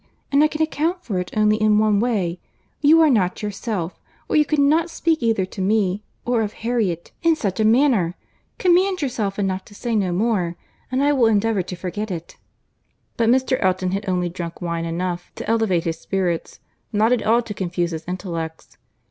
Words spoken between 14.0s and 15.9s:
only drunk wine enough to elevate